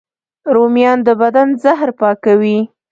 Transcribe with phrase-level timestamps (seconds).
[0.55, 2.57] رومیان د بدن زهر پاکوي